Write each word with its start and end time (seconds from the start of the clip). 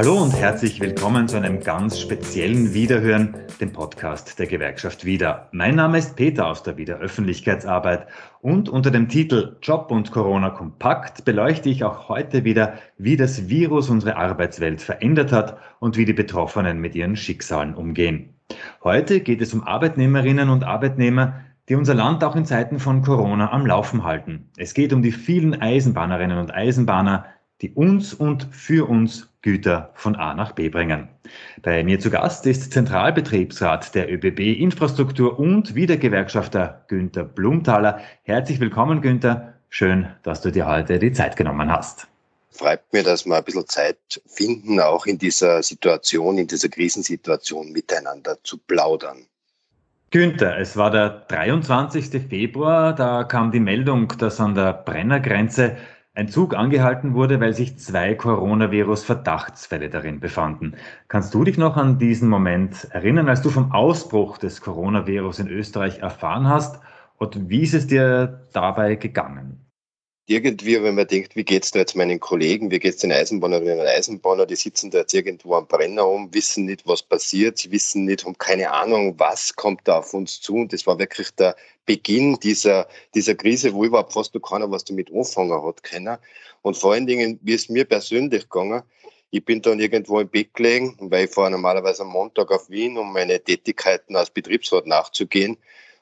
Hallo 0.00 0.16
und 0.16 0.34
herzlich 0.34 0.80
willkommen 0.80 1.28
zu 1.28 1.36
einem 1.36 1.60
ganz 1.60 2.00
speziellen 2.00 2.72
Wiederhören, 2.72 3.34
dem 3.60 3.70
Podcast 3.70 4.38
der 4.38 4.46
Gewerkschaft 4.46 5.04
Wieder. 5.04 5.50
Mein 5.52 5.74
Name 5.74 5.98
ist 5.98 6.16
Peter 6.16 6.46
aus 6.46 6.62
der 6.62 6.78
Wieder 6.78 6.96
Öffentlichkeitsarbeit 6.96 8.06
und 8.40 8.70
unter 8.70 8.90
dem 8.90 9.10
Titel 9.10 9.58
Job 9.60 9.90
und 9.90 10.10
Corona 10.10 10.48
kompakt 10.48 11.26
beleuchte 11.26 11.68
ich 11.68 11.84
auch 11.84 12.08
heute 12.08 12.44
wieder, 12.44 12.78
wie 12.96 13.18
das 13.18 13.50
Virus 13.50 13.90
unsere 13.90 14.16
Arbeitswelt 14.16 14.80
verändert 14.80 15.32
hat 15.32 15.58
und 15.80 15.98
wie 15.98 16.06
die 16.06 16.14
Betroffenen 16.14 16.80
mit 16.80 16.94
ihren 16.94 17.14
Schicksalen 17.14 17.74
umgehen. 17.74 18.30
Heute 18.82 19.20
geht 19.20 19.42
es 19.42 19.52
um 19.52 19.64
Arbeitnehmerinnen 19.64 20.48
und 20.48 20.64
Arbeitnehmer, 20.64 21.40
die 21.68 21.74
unser 21.74 21.94
Land 21.94 22.24
auch 22.24 22.36
in 22.36 22.46
Zeiten 22.46 22.78
von 22.78 23.02
Corona 23.02 23.52
am 23.52 23.66
Laufen 23.66 24.02
halten. 24.02 24.48
Es 24.56 24.72
geht 24.72 24.94
um 24.94 25.02
die 25.02 25.12
vielen 25.12 25.60
Eisenbahnerinnen 25.60 26.38
und 26.38 26.54
Eisenbahner, 26.54 27.26
die 27.60 27.70
uns 27.72 28.14
und 28.14 28.48
für 28.52 28.88
uns 28.88 29.28
Güter 29.42 29.90
von 29.94 30.16
A 30.16 30.34
nach 30.34 30.52
B 30.52 30.68
bringen. 30.68 31.08
Bei 31.62 31.82
mir 31.82 31.98
zu 31.98 32.10
Gast 32.10 32.46
ist 32.46 32.72
Zentralbetriebsrat 32.72 33.94
der 33.94 34.12
ÖBB 34.12 34.40
Infrastruktur 34.60 35.38
und 35.38 35.74
Wiedergewerkschafter 35.74 36.84
Günther 36.88 37.24
Blumthaler. 37.24 38.00
Herzlich 38.22 38.60
willkommen, 38.60 39.00
Günther. 39.00 39.54
Schön, 39.68 40.08
dass 40.22 40.40
du 40.40 40.50
dir 40.50 40.66
heute 40.66 40.98
die 40.98 41.12
Zeit 41.12 41.36
genommen 41.36 41.70
hast. 41.70 42.06
Freut 42.50 42.80
mir, 42.92 43.02
dass 43.02 43.24
wir 43.24 43.36
ein 43.36 43.44
bisschen 43.44 43.66
Zeit 43.68 44.20
finden, 44.26 44.80
auch 44.80 45.06
in 45.06 45.16
dieser 45.16 45.62
Situation, 45.62 46.36
in 46.36 46.46
dieser 46.46 46.68
Krisensituation 46.68 47.72
miteinander 47.72 48.36
zu 48.42 48.58
plaudern. 48.58 49.26
Günther, 50.10 50.58
es 50.58 50.76
war 50.76 50.90
der 50.90 51.24
23. 51.28 52.28
Februar, 52.28 52.92
da 52.92 53.22
kam 53.22 53.52
die 53.52 53.60
Meldung, 53.60 54.12
dass 54.18 54.40
an 54.40 54.56
der 54.56 54.72
Brennergrenze 54.72 55.76
ein 56.14 56.28
Zug 56.28 56.54
angehalten 56.54 57.14
wurde, 57.14 57.40
weil 57.40 57.54
sich 57.54 57.78
zwei 57.78 58.14
Coronavirus-Verdachtsfälle 58.14 59.90
darin 59.90 60.20
befanden. 60.20 60.76
Kannst 61.08 61.34
du 61.34 61.44
dich 61.44 61.56
noch 61.58 61.76
an 61.76 61.98
diesen 61.98 62.28
Moment 62.28 62.88
erinnern, 62.90 63.28
als 63.28 63.42
du 63.42 63.50
vom 63.50 63.72
Ausbruch 63.72 64.38
des 64.38 64.60
Coronavirus 64.60 65.40
in 65.40 65.48
Österreich 65.48 65.98
erfahren 66.00 66.48
hast? 66.48 66.80
Und 67.16 67.48
wie 67.48 67.62
ist 67.62 67.74
es 67.74 67.86
dir 67.86 68.48
dabei 68.52 68.96
gegangen? 68.96 69.69
Irgendwie, 70.30 70.80
wenn 70.80 70.94
man 70.94 71.08
denkt, 71.08 71.34
wie 71.34 71.42
geht 71.42 71.64
es 71.64 71.72
da 71.72 71.80
jetzt 71.80 71.96
meinen 71.96 72.20
Kollegen, 72.20 72.70
wie 72.70 72.78
geht 72.78 72.94
es 72.94 73.00
den 73.00 73.10
Eisenbahnerinnen 73.10 73.80
und 73.80 73.86
Eisenbahner, 73.86 74.46
die 74.46 74.54
sitzen 74.54 74.88
da 74.88 74.98
jetzt 74.98 75.12
irgendwo 75.12 75.54
am 75.56 75.66
Brenner 75.66 76.06
um, 76.06 76.32
wissen 76.32 76.66
nicht, 76.66 76.86
was 76.86 77.02
passiert, 77.02 77.58
sie 77.58 77.72
wissen 77.72 78.04
nicht, 78.04 78.24
haben 78.24 78.38
keine 78.38 78.70
Ahnung, 78.70 79.18
was 79.18 79.56
kommt 79.56 79.80
da 79.88 79.98
auf 79.98 80.14
uns 80.14 80.40
zu. 80.40 80.54
Und 80.54 80.72
das 80.72 80.86
war 80.86 81.00
wirklich 81.00 81.32
der 81.32 81.56
Beginn 81.84 82.38
dieser, 82.38 82.86
dieser 83.12 83.34
Krise, 83.34 83.74
wo 83.74 83.84
überhaupt 83.84 84.12
fast 84.12 84.32
noch 84.32 84.40
keiner 84.40 84.70
was 84.70 84.84
damit 84.84 85.12
anfangen 85.12 85.64
hat 85.64 85.82
können. 85.82 86.16
Und 86.62 86.76
vor 86.76 86.92
allen 86.92 87.08
Dingen, 87.08 87.40
wie 87.42 87.54
es 87.54 87.68
mir 87.68 87.84
persönlich 87.84 88.48
gegangen, 88.48 88.84
ich 89.32 89.44
bin 89.44 89.60
dann 89.62 89.80
irgendwo 89.80 90.20
im 90.20 90.28
Bett 90.28 90.54
gelegen, 90.54 90.96
weil 91.00 91.24
ich 91.24 91.32
fahre 91.32 91.50
normalerweise 91.50 92.02
am 92.02 92.08
Montag 92.10 92.52
auf 92.52 92.70
Wien, 92.70 92.98
um 92.98 93.12
meine 93.12 93.42
Tätigkeiten 93.42 94.14
als 94.14 94.30
Betriebsrat 94.30 94.86
nachzugehen. 94.86 95.56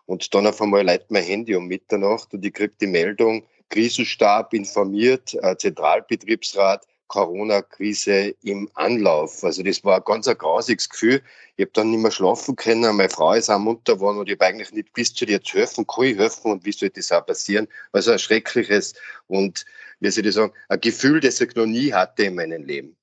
Und 0.05 0.35
dann 0.35 0.47
auf 0.47 0.61
einmal 0.61 0.85
leitet 0.85 1.11
mein 1.11 1.25
Handy 1.25 1.55
um 1.55 1.67
Mitternacht 1.67 2.35
und 2.35 2.45
ich 2.45 2.53
kriege 2.53 2.75
die 2.79 2.87
Meldung, 2.87 3.45
Krisenstab 3.69 4.55
informiert, 4.55 5.35
äh, 5.43 5.57
Zentralbetriebsrat, 5.57 6.87
Corona-Krise 7.09 8.35
im 8.43 8.71
Anlauf. 8.75 9.43
Also 9.43 9.63
das 9.63 9.83
war 9.83 9.97
ein 9.97 10.05
ganz 10.05 10.29
ein 10.29 10.37
grausiges 10.37 10.89
Gefühl. 10.89 11.23
Ich 11.57 11.65
habe 11.65 11.73
dann 11.73 11.91
nicht 11.91 12.03
mehr 12.03 12.11
schlafen 12.11 12.55
können. 12.55 12.97
Meine 12.97 13.09
Frau 13.09 13.33
ist 13.33 13.49
auch 13.51 13.59
munter 13.59 13.95
geworden 13.95 14.19
und 14.19 14.29
ich 14.29 14.35
habe 14.35 14.47
eigentlich 14.47 14.73
nicht 14.73 14.95
gewusst, 14.95 15.17
zu 15.17 15.25
dir 15.25 15.43
zu 15.43 15.59
helfen, 15.59 15.87
kann 15.87 16.05
ich 16.05 16.19
helfen 16.19 16.53
und 16.53 16.65
wie 16.65 16.73
soll 16.73 16.91
das 16.91 17.11
auch 17.11 17.25
passieren? 17.25 17.67
Also 17.93 18.13
ein 18.13 18.19
schreckliches 18.19 18.95
und, 19.27 19.65
wie 20.01 20.11
soll 20.11 20.27
ich 20.27 20.35
sagen, 20.35 20.53
ein 20.69 20.81
Gefühl, 20.81 21.21
das 21.21 21.41
ich 21.41 21.55
noch 21.57 21.67
nie 21.67 21.93
hatte 21.93 22.25
in 22.25 22.35
meinem 22.35 22.63
Leben. 22.65 22.98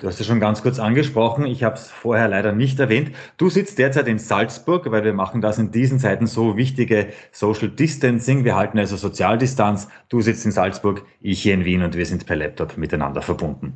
Du 0.00 0.06
hast 0.06 0.18
es 0.18 0.26
schon 0.26 0.40
ganz 0.40 0.62
kurz 0.62 0.78
angesprochen. 0.78 1.44
Ich 1.44 1.62
habe 1.62 1.74
es 1.74 1.90
vorher 1.90 2.26
leider 2.26 2.52
nicht 2.52 2.80
erwähnt. 2.80 3.14
Du 3.36 3.50
sitzt 3.50 3.78
derzeit 3.78 4.08
in 4.08 4.18
Salzburg, 4.18 4.90
weil 4.90 5.04
wir 5.04 5.12
machen 5.12 5.42
das 5.42 5.58
in 5.58 5.72
diesen 5.72 5.98
Zeiten 5.98 6.26
so 6.26 6.56
wichtige 6.56 7.08
Social 7.32 7.68
Distancing. 7.68 8.44
Wir 8.44 8.56
halten 8.56 8.78
also 8.78 8.96
Sozialdistanz. 8.96 9.88
Du 10.08 10.22
sitzt 10.22 10.46
in 10.46 10.52
Salzburg, 10.52 11.04
ich 11.20 11.42
hier 11.42 11.52
in 11.52 11.66
Wien 11.66 11.82
und 11.82 11.98
wir 11.98 12.06
sind 12.06 12.24
per 12.24 12.36
Laptop 12.36 12.78
miteinander 12.78 13.20
verbunden. 13.20 13.74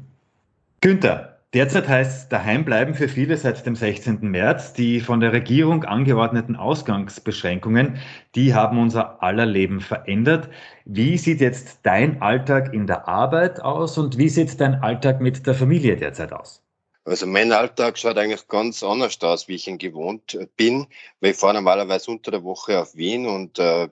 Günther, 0.80 1.33
Derzeit 1.54 1.86
heißt 1.86 2.32
daheim 2.32 2.64
bleiben 2.64 2.94
für 2.94 3.08
viele 3.08 3.36
seit 3.36 3.64
dem 3.64 3.76
16. 3.76 4.18
März. 4.22 4.72
Die 4.72 5.00
von 5.00 5.20
der 5.20 5.32
Regierung 5.32 5.84
angeordneten 5.84 6.56
Ausgangsbeschränkungen, 6.56 8.00
die 8.34 8.54
haben 8.54 8.76
unser 8.76 9.22
aller 9.22 9.46
Leben 9.46 9.80
verändert. 9.80 10.48
Wie 10.84 11.16
sieht 11.16 11.40
jetzt 11.40 11.78
dein 11.84 12.20
Alltag 12.20 12.74
in 12.74 12.88
der 12.88 13.06
Arbeit 13.06 13.60
aus 13.60 13.98
und 13.98 14.18
wie 14.18 14.28
sieht 14.28 14.60
dein 14.60 14.82
Alltag 14.82 15.20
mit 15.20 15.46
der 15.46 15.54
Familie 15.54 15.96
derzeit 15.96 16.32
aus? 16.32 16.60
Also 17.04 17.24
mein 17.24 17.52
Alltag 17.52 17.98
schaut 17.98 18.18
eigentlich 18.18 18.48
ganz 18.48 18.82
anders 18.82 19.20
aus, 19.20 19.46
wie 19.46 19.54
ich 19.54 19.68
ihn 19.68 19.78
gewohnt 19.78 20.36
bin, 20.56 20.88
weil 21.20 21.30
ich 21.30 21.36
fahre 21.36 21.54
normalerweise 21.54 22.10
unter 22.10 22.32
der 22.32 22.42
Woche 22.42 22.80
auf 22.80 22.96
Wien 22.96 23.28
und 23.28 23.60
äh, 23.60 23.88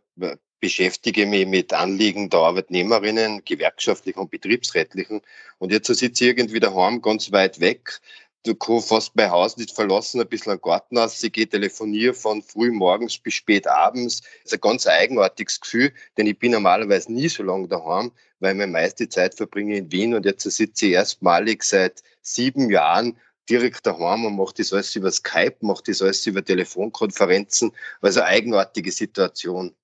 beschäftige 0.62 1.26
mich 1.26 1.46
mit 1.46 1.72
Anliegen 1.72 2.30
der 2.30 2.38
Arbeitnehmerinnen, 2.38 3.44
gewerkschaftlichen 3.44 4.20
und 4.20 4.30
betriebsrechtlichen. 4.30 5.20
Und 5.58 5.72
jetzt 5.72 5.88
sitze 5.88 6.24
ich 6.24 6.30
irgendwie 6.30 6.60
daheim 6.60 7.02
ganz 7.02 7.32
weit 7.32 7.58
weg. 7.58 8.00
Du 8.44 8.54
kannst 8.54 8.88
fast 8.88 9.16
mein 9.16 9.30
Haus 9.32 9.56
nicht 9.56 9.74
verlassen, 9.74 10.20
ein 10.20 10.28
bisschen 10.28 10.52
am 10.52 10.60
Garten 10.60 10.98
aus. 10.98 11.22
Ich 11.22 11.32
gehe 11.32 11.48
telefonieren 11.48 12.14
von 12.14 12.42
früh 12.42 12.70
morgens 12.70 13.18
bis 13.18 13.34
spät 13.34 13.66
abends. 13.66 14.20
Das 14.20 14.30
ist 14.44 14.54
ein 14.54 14.60
ganz 14.60 14.86
eigenartiges 14.86 15.60
Gefühl, 15.60 15.92
denn 16.16 16.28
ich 16.28 16.38
bin 16.38 16.52
normalerweise 16.52 17.12
nie 17.12 17.28
so 17.28 17.42
lange 17.42 17.66
daheim, 17.66 18.12
weil 18.38 18.60
ich 18.60 18.66
meiste 18.68 19.08
Zeit 19.08 19.34
verbringe 19.34 19.76
in 19.78 19.90
Wien 19.90 20.14
und 20.14 20.24
jetzt 20.24 20.48
sitze 20.48 20.86
ich 20.86 20.92
erstmalig 20.92 21.64
seit 21.64 22.04
sieben 22.20 22.70
Jahren 22.70 23.18
direkt 23.50 23.84
daheim 23.84 24.24
und 24.24 24.36
mache 24.36 24.54
das 24.58 24.72
alles 24.72 24.94
über 24.94 25.10
Skype, 25.10 25.56
mache 25.60 25.82
das 25.86 26.02
alles 26.02 26.24
über 26.24 26.44
Telefonkonferenzen. 26.44 27.72
Also 28.00 28.20
eine 28.20 28.28
eigenartige 28.28 28.92
Situation. 28.92 29.74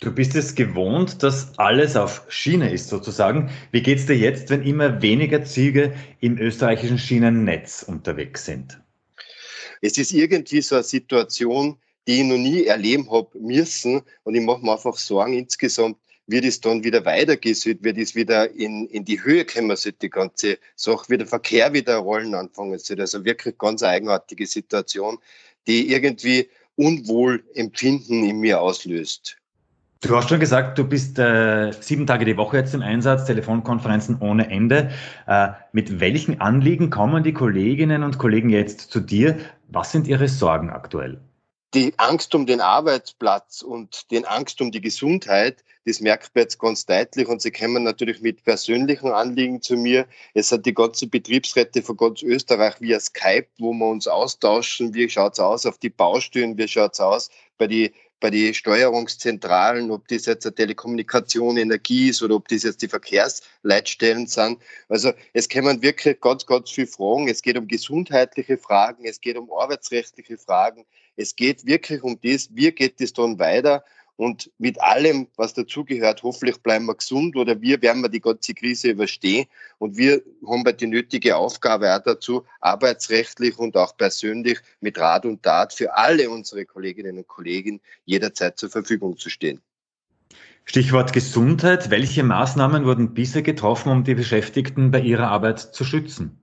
Du 0.00 0.12
bist 0.12 0.36
es 0.36 0.54
gewohnt, 0.54 1.22
dass 1.22 1.58
alles 1.58 1.96
auf 1.96 2.26
Schiene 2.28 2.70
ist 2.70 2.88
sozusagen. 2.88 3.50
Wie 3.72 3.80
geht 3.82 3.98
es 3.98 4.06
dir 4.06 4.16
jetzt, 4.16 4.50
wenn 4.50 4.62
immer 4.62 5.00
weniger 5.00 5.42
Züge 5.42 5.94
im 6.20 6.36
österreichischen 6.36 6.98
Schienennetz 6.98 7.82
unterwegs 7.82 8.44
sind? 8.44 8.78
Es 9.80 9.96
ist 9.96 10.12
irgendwie 10.12 10.60
so 10.60 10.74
eine 10.74 10.84
Situation, 10.84 11.78
die 12.06 12.20
ich 12.20 12.24
noch 12.24 12.36
nie 12.36 12.64
erleben 12.64 13.10
habe 13.10 13.38
müssen. 13.38 14.02
Und 14.24 14.34
ich 14.34 14.42
mache 14.42 14.62
mir 14.62 14.72
einfach 14.72 14.96
Sorgen 14.96 15.32
insgesamt, 15.32 15.96
wie 16.26 16.42
das 16.42 16.60
dann 16.60 16.84
wieder 16.84 17.04
weitergehen 17.06 17.54
soll, 17.54 17.78
wie 17.80 17.94
das 17.94 18.14
wieder 18.14 18.50
in, 18.50 18.86
in 18.88 19.06
die 19.06 19.24
Höhe 19.24 19.46
kommen 19.46 19.76
soll, 19.76 19.92
die 19.92 20.10
ganze 20.10 20.58
Sache, 20.74 21.06
wie 21.08 21.16
der 21.16 21.26
Verkehr 21.26 21.72
wieder 21.72 21.96
rollen 21.96 22.34
anfangen 22.34 22.78
soll. 22.78 23.00
Also 23.00 23.24
wirklich 23.24 23.56
ganz 23.56 23.82
eigenartige 23.82 24.46
Situation, 24.46 25.18
die 25.66 25.90
irgendwie 25.90 26.50
Unwohlempfinden 26.74 28.24
in 28.24 28.40
mir 28.40 28.60
auslöst. 28.60 29.38
Du 30.02 30.14
hast 30.14 30.28
schon 30.28 30.40
gesagt, 30.40 30.76
du 30.78 30.84
bist 30.84 31.18
äh, 31.18 31.72
sieben 31.72 32.06
Tage 32.06 32.26
die 32.26 32.36
Woche 32.36 32.58
jetzt 32.58 32.74
im 32.74 32.82
Einsatz, 32.82 33.24
Telefonkonferenzen 33.24 34.18
ohne 34.20 34.50
Ende. 34.50 34.90
Äh, 35.26 35.48
mit 35.72 36.00
welchen 36.00 36.40
Anliegen 36.40 36.90
kommen 36.90 37.24
die 37.24 37.32
Kolleginnen 37.32 38.02
und 38.02 38.18
Kollegen 38.18 38.50
jetzt 38.50 38.90
zu 38.90 39.00
dir? 39.00 39.38
Was 39.68 39.92
sind 39.92 40.06
ihre 40.06 40.28
Sorgen 40.28 40.68
aktuell? 40.68 41.18
Die 41.72 41.94
Angst 41.96 42.34
um 42.34 42.44
den 42.44 42.60
Arbeitsplatz 42.60 43.62
und 43.62 44.10
die 44.10 44.24
Angst 44.26 44.60
um 44.60 44.70
die 44.70 44.82
Gesundheit, 44.82 45.64
das 45.86 46.00
merkt 46.00 46.34
man 46.34 46.42
jetzt 46.42 46.58
ganz 46.58 46.84
deutlich 46.84 47.26
und 47.28 47.40
sie 47.40 47.50
kommen 47.50 47.82
natürlich 47.82 48.20
mit 48.20 48.44
persönlichen 48.44 49.12
Anliegen 49.12 49.62
zu 49.62 49.76
mir. 49.76 50.06
Es 50.34 50.48
sind 50.48 50.66
die 50.66 50.74
ganzen 50.74 51.10
Betriebsräte 51.10 51.82
von 51.82 51.96
ganz 51.96 52.22
Österreich 52.22 52.80
via 52.80 53.00
Skype, 53.00 53.46
wo 53.58 53.72
wir 53.72 53.86
uns 53.86 54.06
austauschen. 54.06 54.94
Wie 54.94 55.08
schaut 55.08 55.34
es 55.34 55.40
aus 55.40 55.64
auf 55.64 55.78
die 55.78 55.90
Baustellen? 55.90 56.58
Wie 56.58 56.68
schaut 56.68 56.94
es 56.94 57.00
aus 57.00 57.30
bei 57.56 57.66
den 57.66 57.90
bei 58.20 58.30
den 58.30 58.54
Steuerungszentralen, 58.54 59.90
ob 59.90 60.08
das 60.08 60.26
jetzt 60.26 60.46
eine 60.46 60.54
Telekommunikation, 60.54 61.56
Energie 61.56 62.08
ist 62.08 62.22
oder 62.22 62.36
ob 62.36 62.48
das 62.48 62.62
jetzt 62.62 62.82
die 62.82 62.88
Verkehrsleitstellen 62.88 64.26
sind. 64.26 64.58
Also 64.88 65.12
es 65.32 65.48
kommen 65.48 65.82
wirklich 65.82 66.20
ganz, 66.20 66.46
ganz 66.46 66.70
viele 66.70 66.86
Fragen. 66.86 67.28
Es 67.28 67.42
geht 67.42 67.58
um 67.58 67.68
gesundheitliche 67.68 68.56
Fragen, 68.56 69.04
es 69.04 69.20
geht 69.20 69.36
um 69.36 69.50
arbeitsrechtliche 69.52 70.38
Fragen. 70.38 70.84
Es 71.16 71.36
geht 71.36 71.66
wirklich 71.66 72.02
um 72.02 72.18
das, 72.22 72.48
wie 72.52 72.72
geht 72.72 73.00
es 73.00 73.12
dann 73.12 73.38
weiter 73.38 73.84
und 74.16 74.50
mit 74.58 74.80
allem, 74.80 75.28
was 75.36 75.54
dazugehört, 75.54 76.22
hoffentlich 76.22 76.62
bleiben 76.62 76.86
wir 76.86 76.94
gesund 76.94 77.36
oder 77.36 77.60
wir 77.60 77.80
werden 77.82 78.02
wir 78.02 78.08
die 78.08 78.20
ganze 78.20 78.54
Krise 78.54 78.90
überstehen. 78.90 79.46
Und 79.78 79.96
wir 79.96 80.22
haben 80.46 80.64
bei 80.64 80.72
die 80.72 80.86
nötige 80.86 81.36
Aufgabe 81.36 81.94
auch 81.94 82.02
dazu, 82.02 82.44
arbeitsrechtlich 82.60 83.58
und 83.58 83.76
auch 83.76 83.96
persönlich 83.96 84.58
mit 84.80 84.98
Rat 84.98 85.26
und 85.26 85.42
Tat 85.42 85.74
für 85.74 85.94
alle 85.94 86.30
unsere 86.30 86.64
Kolleginnen 86.64 87.18
und 87.18 87.28
Kollegen 87.28 87.80
jederzeit 88.06 88.58
zur 88.58 88.70
Verfügung 88.70 89.18
zu 89.18 89.28
stehen. 89.28 89.60
Stichwort 90.64 91.12
Gesundheit. 91.12 91.90
Welche 91.90 92.24
Maßnahmen 92.24 92.86
wurden 92.86 93.14
bisher 93.14 93.42
getroffen, 93.42 93.92
um 93.92 94.02
die 94.02 94.14
Beschäftigten 94.14 94.90
bei 94.90 95.00
ihrer 95.00 95.28
Arbeit 95.28 95.60
zu 95.60 95.84
schützen? 95.84 96.40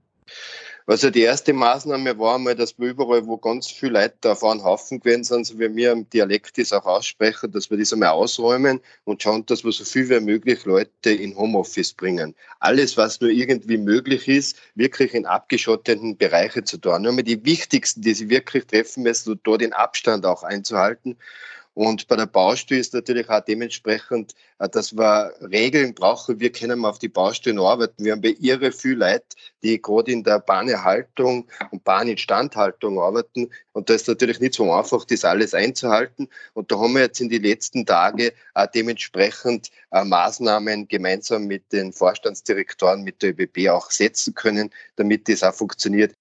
Also 0.86 1.10
die 1.10 1.22
erste 1.22 1.54
Maßnahme 1.54 2.20
war 2.20 2.36
einmal, 2.36 2.56
dass 2.56 2.78
wir 2.78 2.90
überall, 2.90 3.26
wo 3.26 3.38
ganz 3.38 3.68
viele 3.68 4.02
Leute 4.02 4.32
auf 4.32 4.44
einen 4.44 4.64
Haufen 4.64 5.00
gewesen 5.00 5.24
sind, 5.24 5.48
so 5.48 5.58
wie 5.58 5.74
wir 5.74 5.94
im 5.94 6.10
Dialekt 6.10 6.58
das 6.58 6.74
auch 6.74 6.86
aussprechen, 6.86 7.54
dass 7.54 7.72
wir 7.72 7.78
das 7.78 7.94
einmal 7.94 8.10
ausräumen 8.10 8.82
und 9.06 9.24
schauen, 9.24 9.46
dass 9.46 9.64
wir 9.64 9.72
so 9.72 9.86
viel 9.86 10.10
wie 10.10 10.20
möglich 10.20 10.66
Leute 10.66 11.12
in 11.12 11.38
Homeoffice 11.38 11.94
bringen. 11.94 12.36
Alles, 12.60 12.98
was 12.98 13.22
nur 13.22 13.30
irgendwie 13.30 13.78
möglich 13.78 14.28
ist, 14.28 14.58
wirklich 14.76 15.14
in 15.14 15.26
abgeschotteten 15.26 16.18
Bereiche 16.18 16.66
zu 16.66 16.78
tun. 16.78 17.04
Nur 17.04 17.16
die 17.24 17.46
wichtigsten, 17.46 18.02
die 18.02 18.14
sie 18.14 18.30
wirklich 18.30 18.66
treffen 18.66 19.04
müssen, 19.04 19.40
dort 19.44 19.62
den 19.62 19.72
Abstand 19.72 20.26
auch 20.26 20.44
einzuhalten. 20.44 21.16
Und 21.76 22.08
bei 22.08 22.16
der 22.16 22.28
Baustelle 22.28 22.80
ist 22.80 22.94
natürlich 22.94 23.30
auch 23.30 23.40
dementsprechend, 23.40 24.34
äh, 24.60 24.70
dass 24.70 24.96
wir 24.96 25.34
Regeln 25.42 25.96
brauchen. 25.96 26.40
Wir 26.40 26.52
können 26.52 26.86
auf 26.86 27.00
die 27.00 27.10
Baustellen 27.10 27.60
arbeiten. 27.60 28.04
Wir 28.04 28.12
haben 28.12 28.22
bei 28.22 28.36
irre 28.40 28.72
viel 28.72 28.98
Leute, 28.98 29.26
die 29.64 29.82
gerade 29.82 30.12
in 30.12 30.24
der 30.24 30.40
Bahnerhaltung 30.40 31.48
und 31.72 31.84
Bahninstandhaltung 31.84 33.00
arbeiten. 33.00 33.50
Und 33.72 33.90
da 33.90 33.96
ist 33.96 34.08
natürlich 34.08 34.40
nicht 34.40 34.54
so 34.54 34.72
einfach, 34.72 35.04
das 35.06 35.26
alles 35.26 35.54
einzuhalten. 35.54 36.30
Und 36.54 36.72
da 36.72 36.78
haben 36.78 36.94
wir 36.94 37.02
jetzt 37.02 37.22
in 37.22 37.30
den 37.30 37.42
letzten 37.42 37.86
Tagen 37.86 38.30
auch 38.54 38.68
dementsprechend 38.68 39.72
äh, 39.92 40.04
Maßnahmen 40.04 40.88
gemeinsam 40.88 41.46
mit 41.46 41.72
den 41.72 41.92
Vorstandsdirektoren, 41.92 43.04
mit 43.04 43.24
der 43.24 43.32
ÖBB 43.32 43.70
auch 43.70 43.90
setzen 43.90 44.36
können, 44.36 44.70
damit 44.96 45.28
das 45.28 45.42
auch 45.42 45.56
funktioniert. 45.56 46.14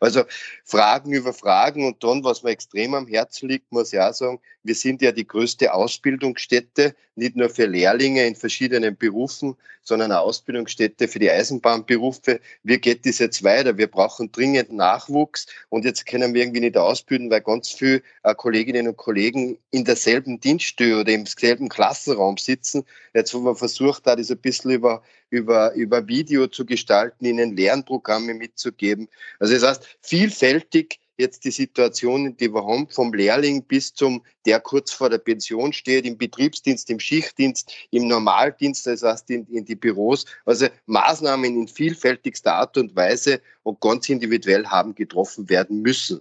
Also 0.00 0.24
Fragen 0.64 1.12
über 1.12 1.32
Fragen 1.32 1.86
und 1.86 2.02
dann, 2.02 2.24
was 2.24 2.42
mir 2.42 2.50
extrem 2.50 2.94
am 2.94 3.06
Herzen 3.06 3.48
liegt, 3.48 3.70
muss 3.72 3.92
ich 3.92 4.00
auch 4.00 4.14
sagen, 4.14 4.40
wir 4.64 4.74
sind 4.74 5.02
ja 5.02 5.12
die 5.12 5.26
größte 5.26 5.72
Ausbildungsstätte, 5.74 6.94
nicht 7.16 7.36
nur 7.36 7.50
für 7.50 7.66
Lehrlinge 7.66 8.26
in 8.26 8.36
verschiedenen 8.36 8.96
Berufen, 8.96 9.56
sondern 9.82 10.12
eine 10.12 10.20
Ausbildungsstätte 10.20 11.08
für 11.08 11.18
die 11.18 11.30
Eisenbahnberufe. 11.30 12.40
Wie 12.62 12.78
geht 12.78 13.04
das 13.04 13.18
jetzt 13.18 13.42
weiter? 13.42 13.76
Wir 13.76 13.88
brauchen 13.88 14.30
dringend 14.30 14.72
Nachwuchs 14.72 15.46
und 15.68 15.84
jetzt 15.84 16.06
können 16.06 16.32
wir 16.32 16.42
irgendwie 16.42 16.60
nicht 16.60 16.76
ausbilden, 16.76 17.30
weil 17.30 17.40
ganz 17.40 17.70
viele 17.70 18.02
äh, 18.22 18.34
Kolleginnen 18.34 18.88
und 18.88 18.96
Kollegen 18.96 19.58
in 19.72 19.84
derselben 19.84 20.40
Dienststelle 20.40 21.00
oder 21.00 21.12
im 21.12 21.26
selben 21.26 21.68
Klassenraum 21.68 22.38
sitzen. 22.38 22.84
Jetzt, 23.14 23.34
wo 23.34 23.40
man 23.40 23.56
versucht, 23.56 24.06
da 24.06 24.16
das 24.16 24.30
ein 24.30 24.38
bisschen 24.38 24.70
über, 24.70 25.02
über, 25.30 25.72
über 25.74 26.06
Video 26.06 26.46
zu 26.46 26.64
gestalten, 26.64 27.24
ihnen 27.24 27.56
Lernprogramme 27.56 28.34
mitzugeben. 28.34 29.08
Also 29.40 29.51
das 29.52 29.62
heißt, 29.62 29.98
vielfältig 30.00 30.98
jetzt 31.18 31.44
die 31.44 31.50
Situationen, 31.50 32.36
die 32.36 32.52
wir 32.52 32.64
haben, 32.64 32.88
vom 32.88 33.12
Lehrling 33.12 33.64
bis 33.64 33.94
zum, 33.94 34.22
der 34.46 34.60
kurz 34.60 34.92
vor 34.92 35.10
der 35.10 35.18
Pension 35.18 35.72
steht, 35.72 36.04
im 36.04 36.18
Betriebsdienst, 36.18 36.90
im 36.90 37.00
Schichtdienst, 37.00 37.72
im 37.90 38.08
Normaldienst, 38.08 38.86
das 38.86 39.02
heißt 39.02 39.30
in, 39.30 39.46
in 39.46 39.64
die 39.64 39.76
Büros. 39.76 40.26
Also 40.44 40.66
Maßnahmen 40.86 41.56
in 41.60 41.68
vielfältigster 41.68 42.54
Art 42.54 42.76
und 42.76 42.94
Weise 42.96 43.40
und 43.62 43.80
ganz 43.80 44.08
individuell 44.08 44.66
haben 44.66 44.94
getroffen 44.94 45.48
werden 45.48 45.82
müssen. 45.82 46.20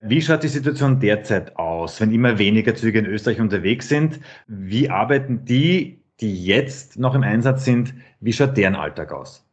Wie 0.00 0.20
schaut 0.20 0.42
die 0.42 0.48
Situation 0.48 1.00
derzeit 1.00 1.56
aus, 1.56 1.98
wenn 1.98 2.12
immer 2.12 2.38
weniger 2.38 2.74
Züge 2.74 2.98
in 2.98 3.06
Österreich 3.06 3.40
unterwegs 3.40 3.88
sind? 3.88 4.20
Wie 4.46 4.90
arbeiten 4.90 5.46
die, 5.46 6.02
die 6.20 6.44
jetzt 6.44 6.98
noch 6.98 7.14
im 7.14 7.22
Einsatz 7.22 7.64
sind? 7.64 7.94
Wie 8.20 8.32
schaut 8.32 8.56
deren 8.56 8.74
Alltag 8.74 9.12
aus? 9.12 9.43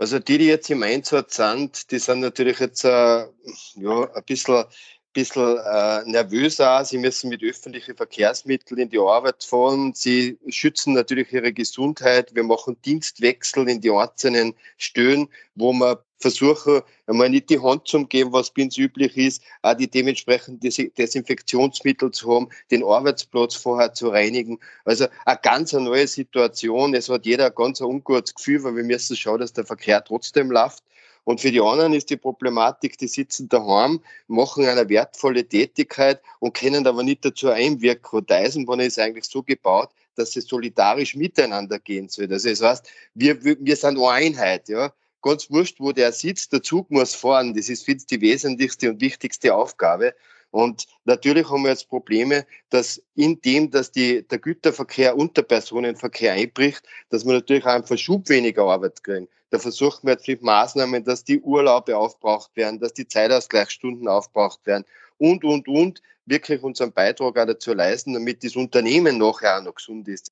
Also 0.00 0.18
die, 0.18 0.38
die 0.38 0.46
jetzt 0.46 0.70
im 0.70 0.82
Einsatz 0.82 1.36
sind, 1.36 1.90
die 1.90 1.98
sind 1.98 2.20
natürlich 2.20 2.58
jetzt 2.58 2.86
äh, 2.86 3.26
ja, 3.74 4.14
ein 4.14 4.24
bisschen, 4.24 4.64
bisschen 5.12 5.58
äh, 5.58 6.02
nervöser. 6.04 6.84
Sie 6.84 6.98
müssen 6.98 7.30
mit 7.30 7.42
öffentlichen 7.42 7.96
Verkehrsmitteln 7.96 8.80
in 8.80 8.90
die 8.90 8.98
Arbeit 8.98 9.44
fahren. 9.44 9.92
Sie 9.94 10.38
schützen 10.48 10.94
natürlich 10.94 11.32
ihre 11.32 11.52
Gesundheit. 11.52 12.34
Wir 12.34 12.44
machen 12.44 12.76
Dienstwechsel 12.84 13.68
in 13.68 13.80
die 13.80 13.90
einzelnen 13.90 14.54
Stellen, 14.76 15.28
wo 15.54 15.72
man 15.72 15.96
versuche 16.20 16.84
einmal 17.06 17.30
nicht 17.30 17.48
die 17.48 17.60
Hand 17.60 17.88
zu 17.88 18.06
geben, 18.06 18.32
was 18.32 18.50
bei 18.50 18.64
uns 18.64 18.76
üblich 18.76 19.16
ist, 19.16 19.42
auch 19.62 19.74
die 19.74 19.90
dementsprechenden 19.90 20.60
Desinfektionsmittel 20.60 22.10
zu 22.10 22.34
haben, 22.34 22.48
den 22.70 22.84
Arbeitsplatz 22.84 23.54
vorher 23.54 23.94
zu 23.94 24.08
reinigen. 24.08 24.58
Also 24.84 25.06
eine 25.24 25.38
ganz 25.42 25.72
neue 25.72 26.06
Situation. 26.06 26.94
Es 26.94 27.08
hat 27.08 27.24
jeder 27.24 27.46
ein 27.46 27.54
ganz 27.54 27.80
ungutes 27.80 28.34
Gefühl, 28.34 28.62
weil 28.62 28.76
wir 28.76 28.84
müssen 28.84 29.16
schauen, 29.16 29.40
dass 29.40 29.54
der 29.54 29.64
Verkehr 29.64 30.04
trotzdem 30.04 30.50
läuft. 30.50 30.84
Und 31.24 31.40
für 31.40 31.50
die 31.50 31.60
anderen 31.60 31.92
ist 31.92 32.10
die 32.10 32.16
Problematik, 32.16 32.98
die 32.98 33.08
sitzen 33.08 33.48
daheim, 33.48 34.00
machen 34.26 34.64
eine 34.64 34.88
wertvolle 34.88 35.44
Tätigkeit 35.46 36.20
und 36.38 36.54
können 36.54 36.86
aber 36.86 37.02
nicht 37.02 37.24
dazu 37.24 37.48
einwirken. 37.48 38.18
Und 38.18 38.30
der 38.30 38.38
Eisenbahn 38.38 38.80
ist 38.80 38.98
eigentlich 38.98 39.26
so 39.26 39.42
gebaut, 39.42 39.90
dass 40.16 40.32
sie 40.32 40.40
solidarisch 40.40 41.14
miteinander 41.14 41.78
gehen 41.78 42.08
soll. 42.08 42.32
Also 42.32 42.48
das 42.48 42.62
heißt, 42.62 42.88
wir, 43.14 43.42
wir 43.44 43.76
sind 43.76 43.98
eine 43.98 44.08
Einheit. 44.08 44.68
Ja? 44.68 44.92
ganz 45.22 45.50
wurscht, 45.50 45.80
wo 45.80 45.92
der 45.92 46.12
sitzt, 46.12 46.52
der 46.52 46.62
Zug 46.62 46.90
muss 46.90 47.14
fahren. 47.14 47.54
Das 47.54 47.68
ist 47.68 47.84
für 47.84 47.92
uns 47.92 48.06
die 48.06 48.20
wesentlichste 48.20 48.90
und 48.90 49.00
wichtigste 49.00 49.54
Aufgabe. 49.54 50.14
Und 50.50 50.86
natürlich 51.04 51.48
haben 51.48 51.62
wir 51.62 51.70
jetzt 51.70 51.88
Probleme, 51.88 52.44
dass 52.70 53.00
in 53.14 53.40
dem, 53.40 53.70
dass 53.70 53.92
die, 53.92 54.26
der 54.26 54.38
Güterverkehr 54.38 55.16
und 55.16 55.36
der 55.36 55.42
Personenverkehr 55.42 56.32
einbricht, 56.32 56.82
dass 57.10 57.24
wir 57.24 57.34
natürlich 57.34 57.64
auch 57.64 57.74
einen 57.74 57.86
Verschub 57.86 58.28
weniger 58.28 58.64
Arbeit 58.64 59.02
kriegen. 59.04 59.28
Da 59.50 59.58
versuchen 59.58 60.06
wir 60.06 60.12
jetzt 60.12 60.28
mit 60.28 60.42
Maßnahmen, 60.42 61.04
dass 61.04 61.24
die 61.24 61.40
Urlaube 61.40 61.96
aufbraucht 61.96 62.54
werden, 62.56 62.78
dass 62.78 62.94
die 62.94 63.06
Zeitausgleichsstunden 63.06 64.08
aufbraucht 64.08 64.64
werden 64.64 64.84
und, 65.18 65.44
und, 65.44 65.68
und, 65.68 66.02
wirklich 66.26 66.62
unseren 66.62 66.92
Beitrag 66.92 67.36
auch 67.36 67.46
dazu 67.46 67.74
leisten, 67.74 68.14
damit 68.14 68.44
das 68.44 68.56
Unternehmen 68.56 69.18
nachher 69.18 69.58
auch 69.58 69.62
noch 69.62 69.74
gesund 69.74 70.06
ist. 70.08 70.30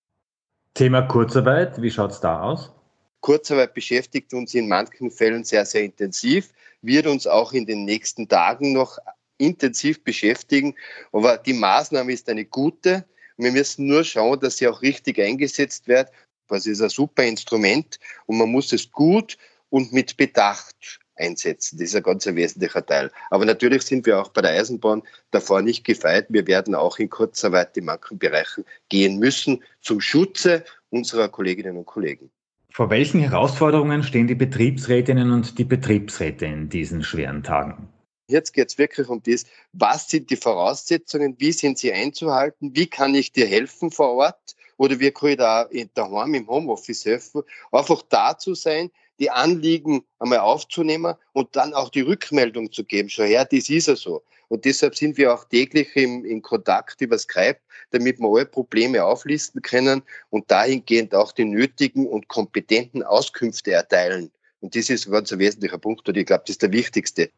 Thema 0.75 1.03
Kurzarbeit, 1.03 1.81
wie 1.83 1.91
schaut 1.91 2.13
es 2.13 2.21
da 2.21 2.41
aus? 2.41 2.73
Kurzarbeit 3.21 3.75
beschäftigt 3.75 4.33
uns 4.33 4.55
in 4.55 4.69
manchen 4.69 5.11
Fällen 5.11 5.43
sehr, 5.43 5.67
sehr 5.67 5.83
intensiv, 5.83 6.51
wird 6.83 7.07
uns 7.07 7.27
auch 7.27 7.53
in 7.53 7.67
den 7.67 7.85
nächsten 7.85 8.29
Tagen 8.29 8.73
noch 8.73 8.99
intensiv 9.39 10.05
beschäftigen. 10.05 10.75
Aber 11.13 11.39
die 11.39 11.53
Maßnahme 11.53 12.13
ist 12.13 12.29
eine 12.29 12.45
gute. 12.45 13.05
Wir 13.37 13.53
müssen 13.53 13.87
nur 13.87 14.05
schauen, 14.05 14.39
dass 14.41 14.59
sie 14.59 14.69
auch 14.69 14.83
richtig 14.83 15.21
eingesetzt 15.21 15.89
wird. 15.89 16.11
Das 16.49 16.67
ist 16.67 16.81
ein 16.81 16.89
super 16.89 17.25
Instrument 17.25 17.99
und 18.27 18.39
man 18.39 18.51
muss 18.51 18.73
es 18.73 18.91
gut 18.91 19.37
und 19.71 19.93
mit 19.93 20.17
Bedacht 20.17 21.01
einsetzen. 21.19 21.79
Das 21.79 21.89
ist 21.89 21.97
ein 21.97 22.03
ganz 22.03 22.27
wesentlicher 22.27 22.85
Teil. 22.85 23.11
Aber 23.31 23.45
natürlich 23.45 23.83
sind 23.83 24.07
wir 24.07 24.21
auch 24.21 24.29
bei 24.29 24.41
der 24.41 24.53
Eisenbahn 24.53 25.03
davor 25.31 25.63
nicht 25.63 25.85
gefeit. 25.85 26.27
Wir 26.29 26.47
werden 26.47 26.75
auch 26.75 26.99
in 26.99 27.11
Kurzarbeit 27.11 27.77
in 27.77 27.85
manchen 27.85 28.19
Bereichen 28.19 28.65
gehen 28.89 29.19
müssen 29.19 29.63
zum 29.81 30.01
Schutze 30.01 30.65
unserer 30.91 31.29
Kolleginnen 31.29 31.77
und 31.77 31.87
Kollegen. 31.87 32.31
Vor 32.71 32.91
welchen 32.91 33.21
Herausforderungen 33.21 34.03
stehen 34.03 34.27
die 34.27 34.35
Betriebsrätinnen 34.35 35.33
und 35.33 35.59
die 35.59 35.65
Betriebsräte 35.65 36.47
in 36.47 36.69
diesen 36.69 37.03
schweren 37.03 37.43
Tagen? 37.43 37.89
Jetzt 38.31 38.53
geht 38.53 38.69
es 38.69 38.79
wirklich 38.79 39.09
um 39.09 39.23
das, 39.23 39.47
was 39.73 40.09
sind 40.09 40.31
die 40.31 40.37
Voraussetzungen, 40.37 41.37
wie 41.39 41.53
sind 41.53 41.79
sie 41.79 41.93
einzuhalten, 41.93 42.77
wie 42.77 42.87
kann 42.87 43.15
ich 43.15 43.33
dir 43.33 43.47
helfen 43.47 43.91
vor 43.91 44.13
Ort 44.13 44.55
oder 44.79 44.99
wie 44.99 45.11
kann 45.11 45.29
ich 45.29 45.37
da 45.37 45.69
daheim 45.95 46.35
im 46.35 46.49
Homeoffice 46.49 47.05
helfen. 47.05 47.43
Einfach 47.71 48.03
da 48.09 48.39
zu 48.39 48.55
sein, 48.55 48.91
die 49.19 49.31
Anliegen 49.31 50.05
einmal 50.19 50.39
aufzunehmen 50.39 51.15
und 51.33 51.55
dann 51.55 51.75
auch 51.75 51.91
die 51.91 52.01
Rückmeldung 52.01 52.73
zu 52.73 52.85
geben. 52.85 53.11
Schau 53.11 53.25
her, 53.25 53.45
das 53.45 53.69
ist 53.69 53.89
ja 53.89 53.97
so. 53.97 54.23
Und 54.49 54.65
deshalb 54.65 54.97
sind 54.97 55.19
wir 55.19 55.35
auch 55.35 55.45
täglich 55.45 55.95
im, 55.95 56.25
in 56.25 56.41
Kontakt 56.41 57.01
über 57.03 57.19
Skype, 57.19 57.59
damit 57.91 58.19
wir 58.19 58.29
alle 58.29 58.47
Probleme 58.47 59.05
auflisten 59.05 59.61
können 59.61 60.03
und 60.31 60.51
dahingehend 60.51 61.15
auch 61.15 61.33
die 61.33 61.45
nötigen 61.45 62.07
und 62.07 62.29
kompetenten 62.29 63.03
Auskünfte 63.03 63.73
erteilen. 63.73 64.31
Und 64.61 64.75
das 64.75 64.89
ist 64.89 65.07
ein 65.07 65.13
ganz 65.13 65.37
wesentlicher 65.37 65.79
Punkt 65.79 66.09
und 66.09 66.17
ich 66.17 66.27
glaube, 66.27 66.45
das 66.47 66.55
ist 66.55 66.63
der 66.63 66.73
wichtigste. 66.73 67.31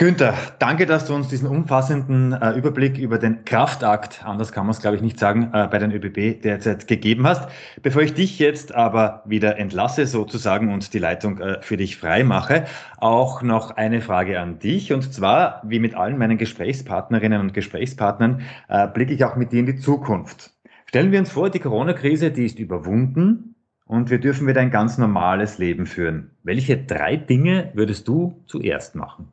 Günther, 0.00 0.34
danke, 0.60 0.86
dass 0.86 1.06
du 1.06 1.14
uns 1.16 1.26
diesen 1.26 1.48
umfassenden 1.48 2.32
äh, 2.32 2.52
Überblick 2.52 2.98
über 2.98 3.18
den 3.18 3.44
Kraftakt, 3.44 4.24
anders 4.24 4.52
kann 4.52 4.64
man 4.64 4.70
es 4.70 4.80
glaube 4.80 4.94
ich 4.94 5.02
nicht 5.02 5.18
sagen, 5.18 5.50
äh, 5.52 5.66
bei 5.66 5.78
den 5.78 5.90
ÖBB 5.90 6.40
derzeit 6.40 6.86
gegeben 6.86 7.26
hast. 7.26 7.50
Bevor 7.82 8.02
ich 8.02 8.14
dich 8.14 8.38
jetzt 8.38 8.72
aber 8.72 9.24
wieder 9.26 9.58
entlasse 9.58 10.06
sozusagen 10.06 10.72
und 10.72 10.94
die 10.94 11.00
Leitung 11.00 11.40
äh, 11.40 11.60
für 11.62 11.76
dich 11.76 11.96
frei 11.96 12.22
mache, 12.22 12.66
auch 12.98 13.42
noch 13.42 13.72
eine 13.72 14.00
Frage 14.00 14.38
an 14.38 14.60
dich. 14.60 14.92
Und 14.92 15.12
zwar, 15.12 15.62
wie 15.64 15.80
mit 15.80 15.96
allen 15.96 16.16
meinen 16.16 16.38
Gesprächspartnerinnen 16.38 17.40
und 17.40 17.52
Gesprächspartnern, 17.52 18.42
äh, 18.68 18.86
blicke 18.86 19.14
ich 19.14 19.24
auch 19.24 19.34
mit 19.34 19.50
dir 19.50 19.58
in 19.58 19.66
die 19.66 19.78
Zukunft. 19.78 20.52
Stellen 20.86 21.10
wir 21.10 21.18
uns 21.18 21.32
vor, 21.32 21.50
die 21.50 21.58
Corona-Krise, 21.58 22.30
die 22.30 22.46
ist 22.46 22.60
überwunden 22.60 23.56
und 23.84 24.10
wir 24.10 24.20
dürfen 24.20 24.46
wieder 24.46 24.60
ein 24.60 24.70
ganz 24.70 24.96
normales 24.96 25.58
Leben 25.58 25.86
führen. 25.86 26.36
Welche 26.44 26.78
drei 26.78 27.16
Dinge 27.16 27.72
würdest 27.74 28.06
du 28.06 28.44
zuerst 28.46 28.94
machen? 28.94 29.32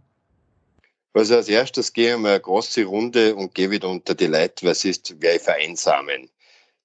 Also 1.15 1.37
als 1.37 1.47
erstes 1.47 1.93
gehe 1.93 2.15
ich 2.15 2.19
mal 2.19 2.31
eine 2.31 2.41
große 2.41 2.83
Runde 2.83 3.35
und 3.35 3.55
gehe 3.55 3.71
wieder 3.71 3.87
unter 3.87 4.15
die 4.15 4.25
Leute, 4.25 4.67
was 4.67 4.83
ist, 4.83 5.15
wer 5.19 5.39
vereinsamen. 5.39 6.29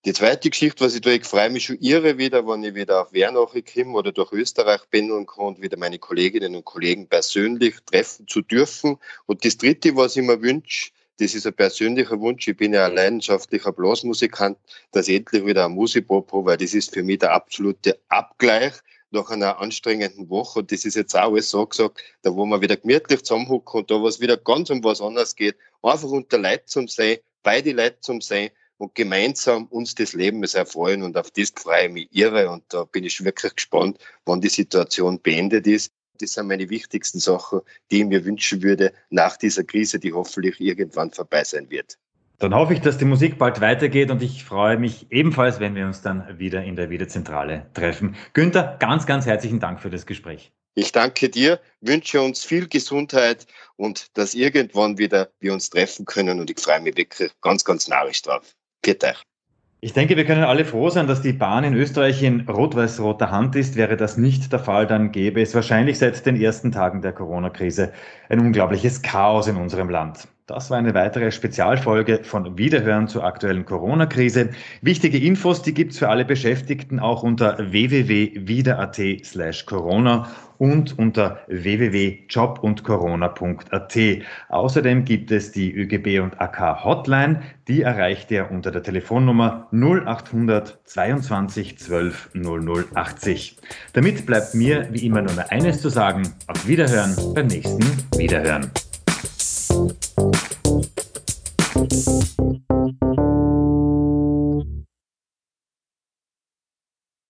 Die 0.04 0.12
zweite 0.12 0.50
Geschichte, 0.50 0.84
was 0.84 0.94
ich 0.94 1.00
tue, 1.00 1.14
ich 1.14 1.24
freue 1.24 1.50
mich 1.50 1.64
schon 1.64 1.78
irre 1.80 2.16
wieder, 2.16 2.46
wenn 2.46 2.62
ich 2.62 2.76
wieder 2.76 3.02
auf 3.02 3.12
Wernache 3.12 3.64
komme 3.64 3.98
oder 3.98 4.12
durch 4.12 4.30
Österreich 4.30 4.82
kann 4.92 5.10
und 5.10 5.60
wieder 5.60 5.76
meine 5.76 5.98
Kolleginnen 5.98 6.54
und 6.54 6.64
Kollegen 6.64 7.08
persönlich 7.08 7.74
treffen 7.86 8.28
zu 8.28 8.40
dürfen. 8.40 8.98
Und 9.26 9.44
das 9.44 9.56
dritte, 9.56 9.96
was 9.96 10.16
ich 10.16 10.22
mir 10.22 10.40
wünsche, 10.40 10.92
das 11.18 11.34
ist 11.34 11.48
ein 11.48 11.54
persönlicher 11.54 12.20
Wunsch. 12.20 12.46
Ich 12.46 12.56
bin 12.56 12.72
ja 12.72 12.86
ein 12.86 12.94
leidenschaftlicher 12.94 13.72
Blasmusikant, 13.72 14.56
dass 14.92 15.08
ich 15.08 15.16
endlich 15.16 15.44
wieder 15.44 15.64
eine 15.64 15.74
Musikprobe 15.74 16.30
habe, 16.32 16.46
weil 16.46 16.56
das 16.56 16.72
ist 16.72 16.94
für 16.94 17.02
mich 17.02 17.18
der 17.18 17.32
absolute 17.32 17.98
Abgleich 18.08 18.74
nach 19.10 19.30
einer 19.30 19.58
anstrengenden 19.60 20.28
Woche. 20.28 20.60
Und 20.60 20.72
das 20.72 20.84
ist 20.84 20.96
jetzt 20.96 21.14
auch 21.14 21.32
alles 21.32 21.50
so 21.50 21.66
gesagt, 21.66 22.02
da 22.22 22.34
wo 22.34 22.46
man 22.46 22.60
wieder 22.60 22.76
gemütlich 22.76 23.22
zusammenhocken 23.22 23.80
und 23.80 23.90
da 23.90 24.02
was 24.02 24.20
wieder 24.20 24.36
ganz 24.36 24.70
um 24.70 24.82
was 24.84 25.00
anderes 25.00 25.34
geht, 25.36 25.56
einfach 25.82 26.08
unter 26.08 26.38
Leid 26.38 26.68
zum 26.68 26.88
sein, 26.88 27.18
bei 27.42 27.60
die 27.60 27.72
Leute 27.72 28.00
zum 28.00 28.20
sein 28.20 28.50
und 28.78 28.94
gemeinsam 28.94 29.66
uns 29.66 29.94
das 29.94 30.14
Leben 30.14 30.42
erfreuen. 30.42 31.02
Und 31.02 31.16
auf 31.16 31.30
das 31.30 31.52
freue 31.54 31.86
ich 31.86 31.92
mich 31.92 32.08
irre. 32.12 32.50
Und 32.50 32.64
da 32.68 32.84
bin 32.84 33.04
ich 33.04 33.22
wirklich 33.22 33.54
gespannt, 33.54 33.98
wann 34.24 34.40
die 34.40 34.48
Situation 34.48 35.20
beendet 35.20 35.66
ist. 35.66 35.92
Das 36.18 36.32
sind 36.32 36.48
meine 36.48 36.68
wichtigsten 36.68 37.18
Sachen, 37.18 37.60
die 37.90 38.00
ich 38.00 38.06
mir 38.06 38.24
wünschen 38.24 38.62
würde 38.62 38.92
nach 39.08 39.36
dieser 39.36 39.64
Krise, 39.64 39.98
die 39.98 40.12
hoffentlich 40.12 40.60
irgendwann 40.60 41.10
vorbei 41.10 41.44
sein 41.44 41.70
wird. 41.70 41.98
Dann 42.40 42.54
hoffe 42.54 42.72
ich, 42.72 42.80
dass 42.80 42.96
die 42.96 43.04
Musik 43.04 43.36
bald 43.36 43.60
weitergeht 43.60 44.10
und 44.10 44.22
ich 44.22 44.44
freue 44.44 44.78
mich 44.78 45.06
ebenfalls, 45.10 45.60
wenn 45.60 45.74
wir 45.74 45.84
uns 45.84 46.00
dann 46.00 46.38
wieder 46.38 46.64
in 46.64 46.74
der 46.74 46.88
Wiederzentrale 46.88 47.66
treffen. 47.74 48.16
Günther, 48.32 48.76
ganz, 48.78 49.04
ganz 49.04 49.26
herzlichen 49.26 49.60
Dank 49.60 49.78
für 49.78 49.90
das 49.90 50.06
Gespräch. 50.06 50.50
Ich 50.74 50.90
danke 50.90 51.28
dir, 51.28 51.60
wünsche 51.82 52.22
uns 52.22 52.42
viel 52.42 52.66
Gesundheit 52.66 53.46
und 53.76 54.16
dass 54.16 54.34
irgendwann 54.34 54.96
wieder 54.96 55.28
wir 55.40 55.52
uns 55.52 55.68
treffen 55.68 56.06
können 56.06 56.40
und 56.40 56.48
ich 56.48 56.58
freue 56.58 56.80
mich 56.80 56.96
wirklich 56.96 57.30
ganz, 57.42 57.62
ganz 57.62 57.88
narrisch 57.88 58.22
drauf. 58.22 58.56
Viert 58.82 59.04
euch. 59.04 59.22
Ich 59.82 59.92
denke, 59.92 60.16
wir 60.16 60.24
können 60.24 60.44
alle 60.44 60.64
froh 60.64 60.88
sein, 60.88 61.08
dass 61.08 61.20
die 61.20 61.34
Bahn 61.34 61.64
in 61.64 61.74
Österreich 61.74 62.22
in 62.22 62.48
rot-weiß-roter 62.48 63.30
Hand 63.30 63.54
ist. 63.54 63.76
Wäre 63.76 63.98
das 63.98 64.16
nicht 64.16 64.50
der 64.50 64.60
Fall, 64.60 64.86
dann 64.86 65.12
gäbe 65.12 65.42
es 65.42 65.54
wahrscheinlich 65.54 65.98
seit 65.98 66.24
den 66.24 66.40
ersten 66.40 66.72
Tagen 66.72 67.02
der 67.02 67.12
Corona-Krise 67.12 67.92
ein 68.30 68.40
unglaubliches 68.40 69.02
Chaos 69.02 69.46
in 69.46 69.56
unserem 69.56 69.90
Land. 69.90 70.26
Das 70.50 70.68
war 70.68 70.76
eine 70.78 70.94
weitere 70.94 71.30
Spezialfolge 71.30 72.24
von 72.24 72.58
Wiederhören 72.58 73.06
zur 73.06 73.22
aktuellen 73.22 73.64
Corona-Krise. 73.64 74.50
Wichtige 74.82 75.16
Infos, 75.16 75.62
die 75.62 75.72
gibt's 75.72 75.98
für 75.98 76.08
alle 76.08 76.24
Beschäftigten 76.24 76.98
auch 76.98 77.22
unter 77.22 77.56
www.wieder.at 77.70 79.00
slash 79.22 79.64
Corona 79.66 80.28
und 80.58 80.98
unter 80.98 81.38
www.jobundcorona.at. 81.46 83.98
Außerdem 84.48 85.04
gibt 85.04 85.30
es 85.30 85.52
die 85.52 85.72
ÖGB 85.72 86.20
und 86.20 86.40
AK 86.40 86.84
Hotline, 86.84 87.42
die 87.68 87.82
erreicht 87.82 88.32
ihr 88.32 88.50
unter 88.50 88.72
der 88.72 88.82
Telefonnummer 88.82 89.68
0800 89.70 90.80
22 90.82 91.78
12 91.78 92.30
0080. 92.34 93.56
Damit 93.92 94.26
bleibt 94.26 94.56
mir 94.56 94.88
wie 94.90 95.06
immer 95.06 95.22
nur 95.22 95.52
eines 95.52 95.80
zu 95.80 95.90
sagen, 95.90 96.24
auf 96.48 96.66
Wiederhören 96.66 97.14
beim 97.34 97.46
nächsten 97.46 97.84
Wiederhören. 98.18 98.72